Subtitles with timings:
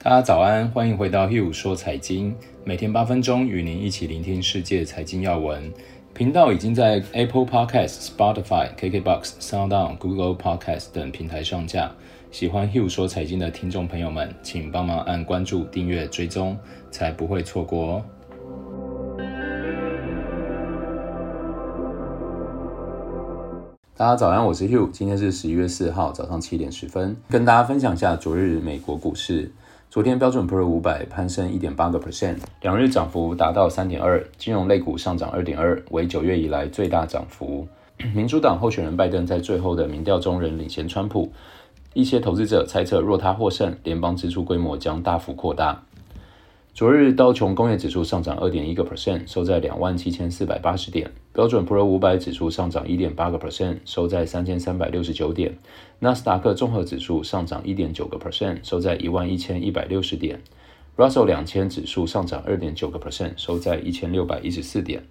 [0.00, 5.72] 大家早安，欢迎回到 Hugh 说财经，每天八分钟与您一起聆听世界财经要闻。
[6.14, 11.90] 频道已经在 Apple Podcast、Spotify、KKBox、SoundOn、Google Podcast 等平台上架。
[12.30, 16.56] 喜欢 Hugh 说财经的听众朋友们，请帮忙按关注、订阅、追踪，
[16.92, 18.04] 才不会错过哦。
[23.96, 29.50] 大家早安，我是 Hugh，今天是十一月四号早上七点十分，跟大家分享一下昨日美国股市。
[29.90, 37.66] 昨天标准普尔五百攀升一点八个 percent，两日涨幅达到三点二，金融类股上涨二点二，为九月以来最大涨幅。
[38.14, 41.32] 民主党候选人拜登在最后的民调中仍领先川普，
[41.94, 45.82] 一些投资者猜测若他获胜，联邦支出规模将大幅扩大。
[46.78, 55.50] 昨日道琼工业指数上涨二点一个 percent，收在两万七千四百八十点；标准普尔五百指数上涨一点八个 percent，收在三千三百六十九点；
[55.98, 60.40] 纳斯达克综合指数上涨一点九个 percent，收在一万一千一百六十点
[60.96, 65.02] ；Russell 两千指数上涨二点九个 percent，收在一千六百一十四点。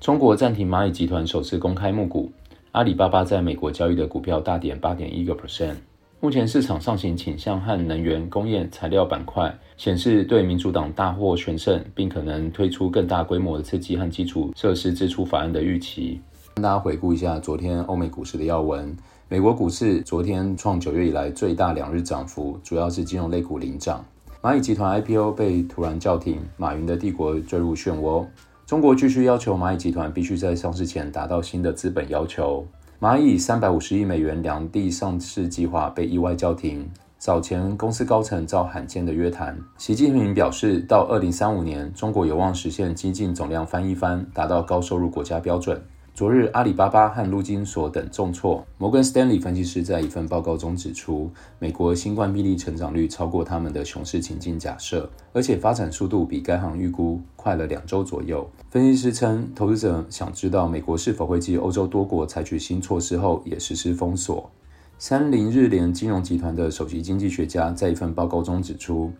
[0.00, 2.32] 中国暂停蚂蚁集团首次公开募股，
[2.72, 5.76] 阿里巴巴在美国交易的股票大跌八点一个 percent。
[6.20, 16.20] 目前市场上行倾向和能源、工业、材料板块，显示对民主党大获全胜，并可能推出更大规模的刺激和基础设施支出法案的预期。
[16.56, 18.96] 跟大家回顾一下昨天欧美股市的要闻。
[19.28, 24.04] 美国股市昨天创九月以来最大两日涨幅，主要是金融类股领涨。
[24.42, 28.26] 蚂蚁集团 IPO 被突然叫停，马云的帝国坠入漩涡。
[28.66, 32.66] 中国继续要求蚂蚁集团必须在上市前达到新的资本要求。
[33.00, 36.84] 蚂蚁三百五十亿美元两地上市计划被意外叫停。
[37.16, 39.56] 早前公司高层遭罕见的约谈。
[39.76, 45.80] 习近平表示，到二零三五年，中国有望实现经济总量翻一番，达到高收入国家标准。
[46.18, 48.66] 昨日，阿里巴巴和陆金所等重挫。
[48.76, 51.30] 摩根斯丹利分析师在一份报告中指出，
[51.60, 58.50] 美国新冠病例成长率超过他们的熊市情境假设，而且发展速度比该行预估快了两周左右。
[58.68, 64.50] 分析师称，投资者想知道美国是否会继欧洲多国采取新措施后也实施封锁。
[64.98, 69.12] 三菱日联金融集团的首席经济学家在一份报告中指出，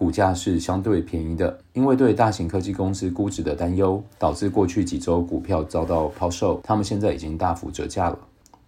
[0.00, 8.18] 股价是相对便宜的，因为对大型科技公司估值的担忧，导致过去几周股票遭到抛售，他们现在已经大幅折价了。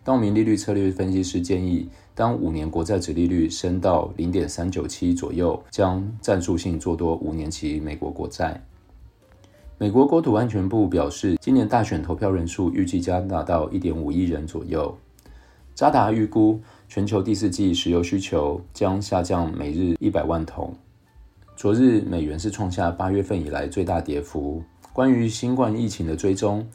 [0.04, 8.62] 道明利率策略分析师建议，当五年国债殖利率升到零点三九七左右，将战术性做多五年期美国国债。
[9.78, 14.94] 美国国土安全部表示，今年大选投票人数预计将达到一点五亿人左右。
[15.74, 16.60] 渣打预估，
[16.90, 20.74] 全球第四季石油需求将下降每日一百万桶。
[21.56, 24.62] 昨日美元是创下八月份以来最大跌幅。
[24.92, 26.66] 关于新冠疫情的追踪，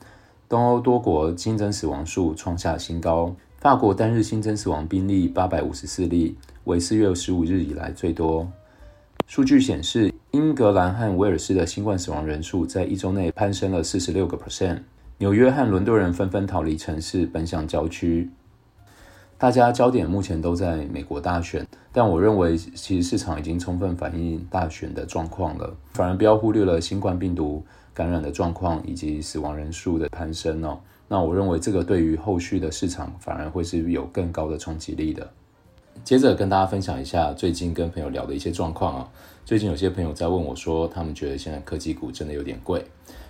[0.48, 3.36] 东欧多国新增死亡数创下新高。
[3.60, 8.48] 法国单日新增死亡病例八百五十四例，为四月十五日以来最多。
[9.26, 14.80] 数据显示，英格兰和威尔士的新冠死亡人数在一周内攀升了四十六个 percent。
[15.18, 18.30] 纽约和伦敦人纷纷逃离城市，奔向郊区。
[19.40, 30.80] 大家焦点目前都在美国大选，但我认为其实市场已经充分反映大选的状况了，反而不要忽略了新冠病毒感染的状况以及死亡人数的攀升哦。
[31.08, 35.30] 那我认为这个对于后续的市场反而会是有更高的冲击力的。
[36.04, 39.10] 接着跟大家分享一下最近跟朋友聊的一些状况啊。
[39.46, 42.84] 最近有些朋友在问我说，他们觉得现在科技股真的有点贵，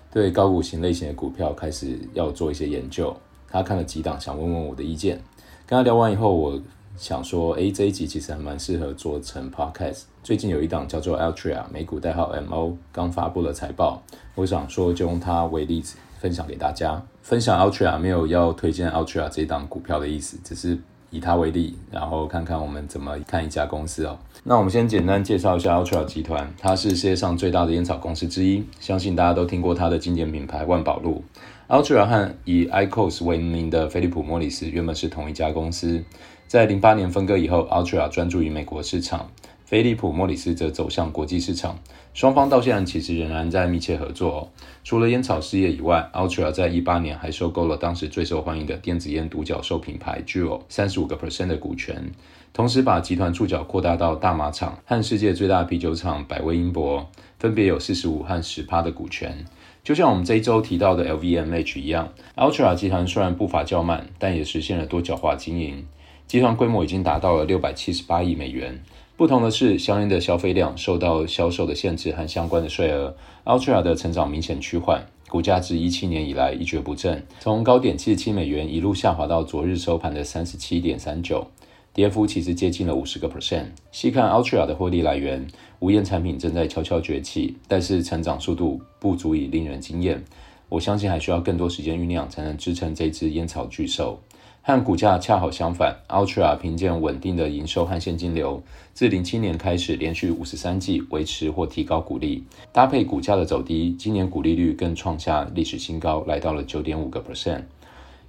[0.09, 3.16] 对高股型类型的股票开始要做一些研究。
[3.50, 5.22] 他看了几档，想问问我的意见。
[5.67, 6.57] 跟他聊完以后，我
[6.95, 10.03] 想说，诶，这一集其实还蛮适合做成 podcast。
[10.23, 14.01] 最近有一档叫做 Altria，美股代号 MO，刚发布了财报。
[14.35, 17.03] 我想说，就用它为例子分享给大家。
[17.22, 20.79] 分享 Altria 没有要推荐 Altria 这一档股票的意思，只是
[21.09, 24.18] 以它为例，然后看看我们怎么看一家公司哦。
[24.44, 31.23] 那我们先简单介绍一下 Ultra 集团，它是世界上最大的烟草公司之一，相信大家都听过它的经典品牌万宝路。
[31.67, 36.01] Ultra 和以 Icos 为名的菲利普莫里斯原本是同一家公司，
[36.47, 39.29] 在零八年分割以后，Ultra 专注于美国市场，
[39.67, 41.78] 菲利普莫里斯则走向国际市场。
[42.14, 44.47] 双方到现在其实仍然在密切合作哦。
[44.81, 52.11] 除了烟草事业以外，Altria 在一八年还收购了当时最受欢迎的电子烟独角兽品牌 Juul 三十五个 percent 的股权，
[52.53, 57.05] 同时把集团触角扩大到大麻厂和世界最大啤酒厂百威英博，
[57.37, 59.43] 分别有四十五和十趴的股权。
[59.84, 65.85] 就像我们这一周提到的 LVMH 一样，Altria 集团虽然步伐较慢，但也实现了多角化经营。
[66.25, 68.81] 集团规模已经达到了六百七十八亿美元。
[69.17, 73.16] 不同的是，香烟的消费量受到销售的限制和相关的税额
[73.46, 81.47] ，Altria 的成长明显趋缓，股价自一七年以来一蹶不振，从高点七十七美元一路下滑到昨日收盘的三十七点三九。
[81.96, 83.66] 跌幅其实接近了五十个 percent。
[83.91, 85.47] 细看 Altria 的获利来源，
[85.79, 90.23] 无烟产品正在悄悄崛起，但是成长速度不足以令人惊艳。
[90.69, 94.19] 我相信还需要更多时间酝酿，才能支撑这只烟草巨兽。
[94.67, 98.61] 和股价恰好相反，Altria 凭借稳定的营收和现金流，
[98.93, 102.43] 自零七年开始连续五十三季维持或提高股利，
[102.73, 107.61] 搭配股价的走低，今年股利率更创下历史新高，来到了九点五个 percent。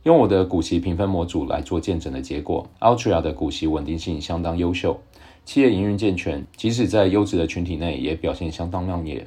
[0.05, 4.97] 用我的股息评分模组来做见证的结果，Altria 的股息稳定性相当优秀，
[5.45, 9.27] 企业营运健全，即使在优质的群体内也表现相当亮眼，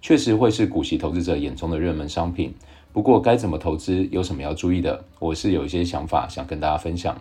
[0.00, 2.54] 确实会是股息投资者眼中的热门商品。
[2.96, 5.04] 不过该怎么投资，有什么要注意的？
[5.18, 7.14] 我是有一些想法想跟大家分享。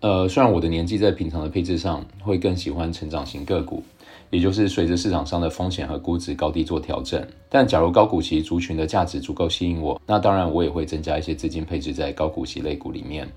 [0.00, 3.84] 呃，虽然我的年纪在平常的配置上会更喜欢成长型个股，
[4.30, 13.28] 也就是随着市场上的风险和估值高低做调整，但假如高股息族群的价值足够吸引我，那当然我也会增加一些资金配置在高股息类股里面。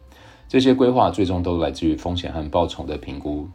[0.48, 3.46] 这些规划最终都来自于风险和报酬的评估。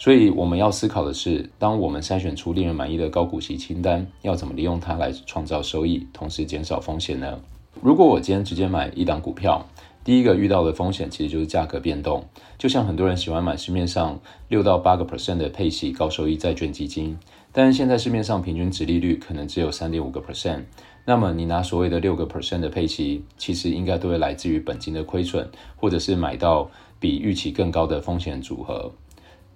[0.00, 7.38] 所以我们要思考的是，当我们筛选出令人满意的高股息清单，要怎么利用它来创造收益，同时减少风险呢？
[7.82, 9.66] 如果我今天直接买一档股票，
[10.02, 12.24] 第一个遇到的风险其实就是价格变动。
[12.56, 14.18] 就像很多人喜欢买市面上
[14.48, 17.18] 六到八个 percent 的配息高收益债券基金，
[17.52, 20.62] 但是现在市面上平均值利率可能只有三点五个 percent，
[21.04, 25.46] 那么你拿所谓的六个 percent 的配息，其实应该都会来自于本金的亏损，
[25.76, 28.90] 或者是买到比预期更高的风险组合。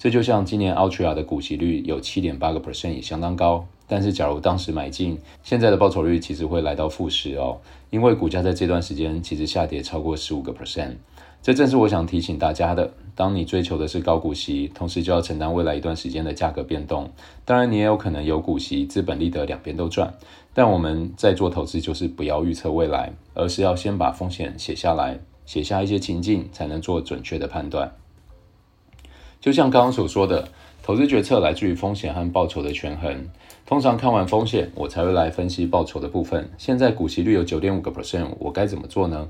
[0.04, 3.66] 这就像今年 Ultra 的股息率有七点八个 percent，也相当高。
[3.88, 7.56] 但是假如当时买进，现在的报酬率其实会来到负十哦，
[7.88, 10.96] 因为股价在这段时间其实下跌超过十五个 percent。
[11.40, 17.10] 这正是我想提醒大家的：当你追求的是高股息，同时就要承担未来一段时间的价格变动。
[17.46, 20.12] 当然，你也有可能有股息、资本利得两边都赚。
[20.52, 27.90] 但我们在做投资，就是不要预测未来，而是要先把风险写下来，写下一些情境，才能做准确的判断。
[29.44, 30.48] 就像刚刚所说的，
[30.82, 33.28] 投资决策来自于风险和报酬的权衡。
[33.66, 36.48] 通常看完风险，我才会来分析报酬的部分。
[36.56, 39.28] 现在股息率有九点五个 percent，我该怎么做呢？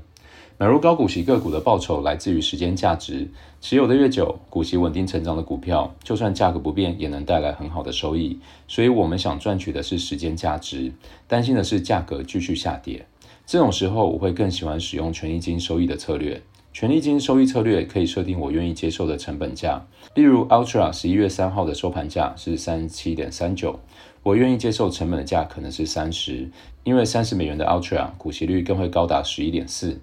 [0.57, 3.29] 买入高股息个股的报酬来自于时间价值，
[3.59, 8.39] 持有的越久，股息稳定成长的股票，就算价格不变，也能带来很好的收益。
[8.69, 10.93] 所以，我们想赚取的是时间价值，
[11.27, 13.05] 担心的是价格继续下跌。
[13.45, 16.41] 这种时候，我会更喜欢使用权益金收益的策略。
[16.75, 23.79] 权利金收益策略可以设定我愿意接受的成本价，例如 Ultra 十一月三号的收盘价是三十七点三九，
[24.23, 26.49] 我愿意接受成本的价可能是三十，
[26.83, 29.97] 因为三十美元的 Ultra 股息率更会高达十一点四，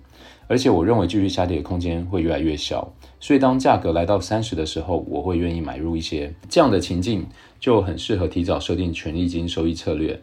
[0.47, 2.91] 而且我认为继续下跌的空间会越来越小，
[3.21, 6.33] 所以当价格来到三十的时候，我会愿意买入一些。
[6.49, 7.27] 这样的情境
[7.61, 10.19] 就很适合提早设定权利金收益策略。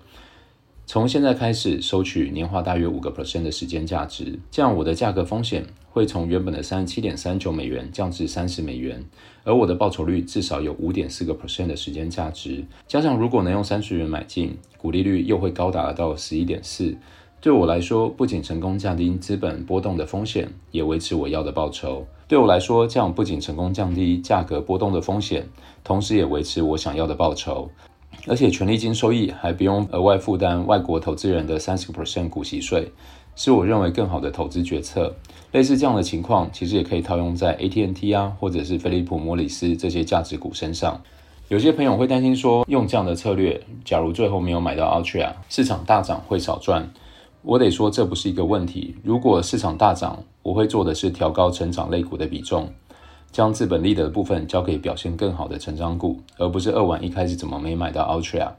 [0.92, 9.06] 从现在开始收取年化大约五个 percent 的时间价值，这样我的价格风险会从原本的三十七点三九美元降至三十美元，
[9.44, 12.66] 而我的报酬率至少有五点四个 percent 的时间价值。
[12.88, 16.98] 加上如果能用三十元买进，股利率又会高达到十一点四。
[17.40, 22.08] 对我来说，不仅成功降低资本波动的风险，也维持我要的报酬。
[22.28, 25.48] 对我来说，这样不仅成功降低价格波动的风险，
[25.84, 27.70] 同时也维持我想要的报酬。
[28.28, 32.92] 而且权利金收益还不用额外负担外国投资人的三十个 percent 股息税，
[33.36, 35.16] 是我认为更好的投资决策。
[35.52, 41.02] 类似这样的情况，其实也可以套用在 AT&T 啊，或者是菲利普莫里斯这些价值股身上。
[41.48, 46.92] 有些朋友会担心说，用这样的策略，假如最后没有买到 Ultra，市场大涨会少赚。
[47.42, 48.96] 我得说，这不是一个问题。
[49.02, 52.72] 如果市场大涨，我会做的是调高成长类股的比重。
[53.32, 58.52] 将资本利得的部分交给表现更好的成长股，而不是扼腕一开始怎么没买到 Ultra。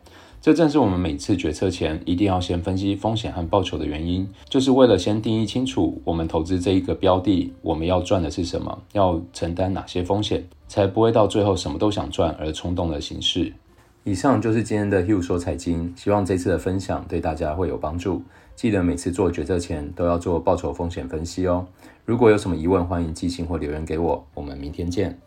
[0.43, 13.53] 这正是我们每次决策前一定要先分析风险和报酬的原因，就是为了先定义清楚我们投资这一个标的，我们要赚的是什么，要承担哪些风险，才不会到最后什么都想赚而冲动的形式。
[14.05, 18.23] 以上就是今天的 Hugh 说财经，希望这次的分享对大家会有帮助。
[18.57, 21.67] 记得每次做决策前都要做报酬风险分析哦。
[22.07, 24.27] 如果有什么疑问，欢迎寄信或留言给我。
[24.35, 25.19] 我们明天见。